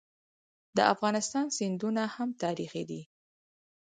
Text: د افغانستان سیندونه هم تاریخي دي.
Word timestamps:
د 0.77 0.79
افغانستان 0.93 1.45
سیندونه 1.57 2.03
هم 2.15 2.29
تاریخي 2.43 2.83
دي. 2.89 3.01